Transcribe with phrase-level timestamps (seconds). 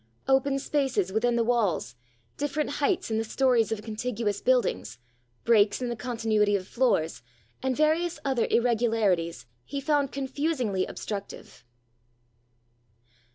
[0.27, 1.95] Open spaces within the walls,
[2.35, 4.97] different heights in the stories of contiguous buildings,
[5.43, 7.21] breaks in the continuity of floors,
[7.61, 11.63] and various other irregularities, he found confusingly obstructive.